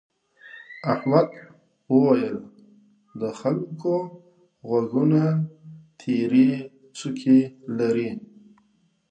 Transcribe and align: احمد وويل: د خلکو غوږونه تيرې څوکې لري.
احمد 0.93 1.29
وويل: 1.93 2.37
د 3.21 3.23
خلکو 3.39 3.95
غوږونه 4.67 5.21
تيرې 5.99 6.49
څوکې 6.97 7.39
لري. 7.77 8.09